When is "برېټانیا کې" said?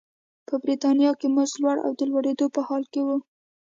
0.63-1.27